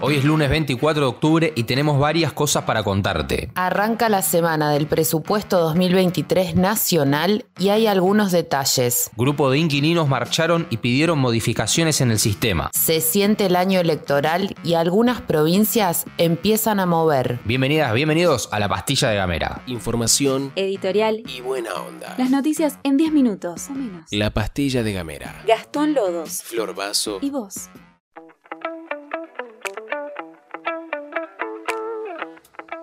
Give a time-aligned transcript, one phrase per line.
[0.00, 3.50] Hoy es lunes 24 de octubre y tenemos varias cosas para contarte.
[3.56, 9.10] Arranca la semana del presupuesto 2023 nacional y hay algunos detalles.
[9.16, 12.70] Grupo de inquilinos marcharon y pidieron modificaciones en el sistema.
[12.74, 17.40] Se siente el año electoral y algunas provincias empiezan a mover.
[17.44, 19.62] Bienvenidas, bienvenidos a la pastilla de Gamera.
[19.66, 22.14] Información editorial y buena onda.
[22.18, 24.04] Las noticias en 10 minutos o menos.
[24.12, 25.42] La pastilla de Gamera.
[25.44, 26.44] Gastón Lodos.
[26.44, 27.18] Flor Vaso.
[27.20, 27.68] Y vos.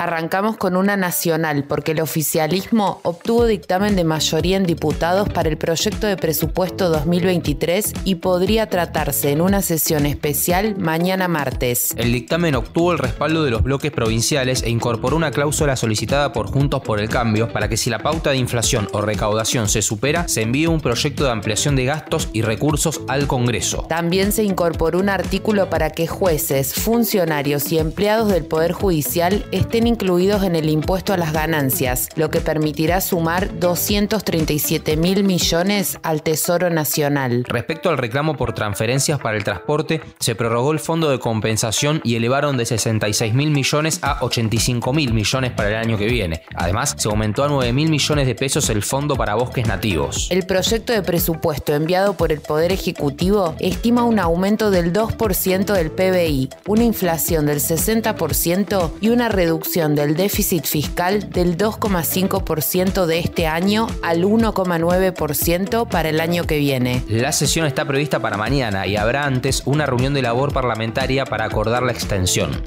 [0.00, 5.58] Arrancamos con una nacional porque el oficialismo obtuvo dictamen de mayoría en diputados para el
[5.58, 11.92] proyecto de presupuesto 2023 y podría tratarse en una sesión especial mañana martes.
[11.98, 16.46] El dictamen obtuvo el respaldo de los bloques provinciales e incorporó una cláusula solicitada por
[16.46, 20.28] Juntos por el Cambio para que si la pauta de inflación o recaudación se supera,
[20.28, 23.84] se envíe un proyecto de ampliación de gastos y recursos al Congreso.
[23.86, 29.89] También se incorporó un artículo para que jueces, funcionarios y empleados del Poder Judicial estén
[29.90, 36.22] incluidos en el impuesto a las ganancias, lo que permitirá sumar 237 mil millones al
[36.22, 37.44] Tesoro Nacional.
[37.46, 42.14] Respecto al reclamo por transferencias para el transporte, se prorrogó el fondo de compensación y
[42.14, 46.42] elevaron de 66 mil millones a 85 mil millones para el año que viene.
[46.54, 50.28] Además, se aumentó a 9 mil millones de pesos el fondo para bosques nativos.
[50.30, 55.90] El proyecto de presupuesto enviado por el Poder Ejecutivo estima un aumento del 2% del
[55.90, 63.46] PBI, una inflación del 60% y una reducción del déficit fiscal del 2,5% de este
[63.46, 67.02] año al 1,9% para el año que viene.
[67.08, 71.46] La sesión está prevista para mañana y habrá antes una reunión de labor parlamentaria para
[71.46, 72.62] acordar la extensión.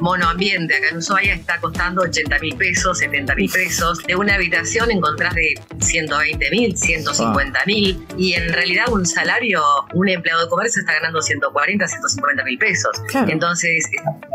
[0.00, 3.98] monoambiente acá en Ushuaia está costando 80 mil pesos, 70 mil pesos.
[4.06, 8.06] De una habitación encontrás de 120 mil, 150 mil.
[8.16, 9.62] Y en realidad un salario,
[9.94, 13.02] un empleado de comercio está ganando 140, 150 mil pesos.
[13.28, 13.84] Entonces,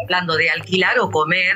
[0.03, 1.55] hablando de alquilar o comer,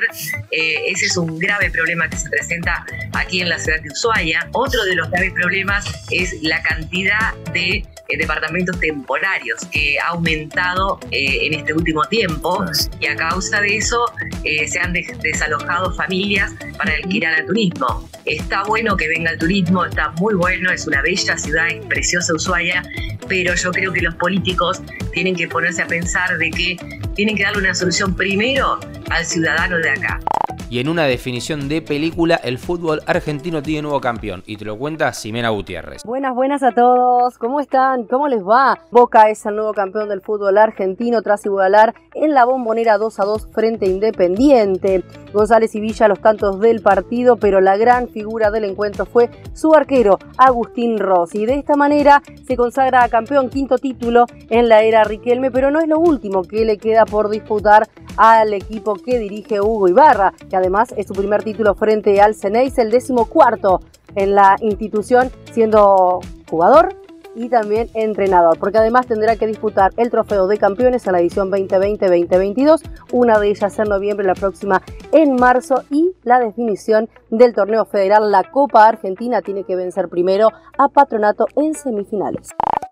[0.50, 2.84] eh, ese es un grave problema que se presenta
[3.14, 4.48] aquí en la ciudad de Ushuaia.
[4.52, 7.84] Otro de los graves problemas es la cantidad de
[8.16, 12.64] departamentos temporarios que ha aumentado eh, en este último tiempo
[13.00, 14.02] y a causa de eso
[14.44, 18.08] eh, se han desalojado familias para alquilar al turismo.
[18.24, 22.32] Está bueno que venga el turismo, está muy bueno, es una bella ciudad, es preciosa
[22.34, 22.82] Ushuaia,
[23.28, 24.80] pero yo creo que los políticos
[25.12, 26.76] tienen que ponerse a pensar de que
[27.14, 30.20] tienen que darle una solución primero al ciudadano de acá.
[30.70, 34.42] Y en una definición de película, el fútbol argentino tiene nuevo campeón.
[34.44, 36.02] Y te lo cuenta Ximena Gutiérrez.
[36.04, 37.38] Buenas, buenas a todos.
[37.38, 38.04] ¿Cómo están?
[38.04, 38.78] ¿Cómo les va?
[38.90, 43.24] Boca es el nuevo campeón del fútbol argentino tras igualar en la bombonera 2 a
[43.24, 45.02] 2 frente a Independiente.
[45.32, 49.74] González y Villa los tantos del partido, pero la gran figura del encuentro fue su
[49.74, 51.46] arquero, Agustín Rossi.
[51.46, 55.88] De esta manera se consagra campeón quinto título en la era Riquelme, pero no es
[55.88, 60.92] lo último que le queda por disputar al equipo que dirige Hugo Ibarra, que además
[60.96, 63.80] es su primer título frente al Ceneis, el décimo cuarto
[64.14, 66.20] en la institución, siendo
[66.50, 66.94] jugador
[67.38, 71.50] y también entrenador, porque además tendrá que disputar el trofeo de campeones en la edición
[71.50, 72.82] 2020-2022,
[73.12, 74.82] una de ellas en noviembre, la próxima
[75.12, 80.48] en marzo y la definición del torneo federal, la Copa Argentina, tiene que vencer primero
[80.78, 82.50] a Patronato en semifinales.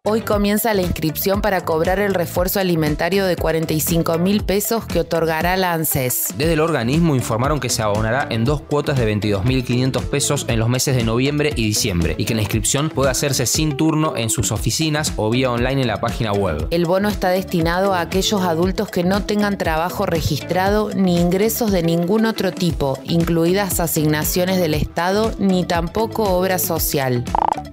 [0.09, 5.57] Hoy comienza la inscripción para cobrar el refuerzo alimentario de 45 mil pesos que otorgará
[5.57, 6.29] la ANSES.
[6.39, 10.69] Desde el organismo informaron que se abonará en dos cuotas de 22.500 pesos en los
[10.69, 14.53] meses de noviembre y diciembre y que la inscripción puede hacerse sin turno en sus
[14.53, 16.69] oficinas o vía online en la página web.
[16.71, 21.83] El bono está destinado a aquellos adultos que no tengan trabajo registrado ni ingresos de
[21.83, 27.25] ningún otro tipo, incluidas asignaciones del Estado ni tampoco obra social.